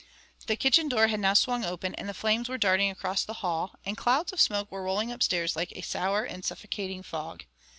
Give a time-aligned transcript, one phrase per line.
[0.47, 3.75] The kitchen door had now swung open, and the flames were darting across the hall;
[3.85, 7.43] and clouds of smoke were rolling upstairs like a sour and suffocating fog.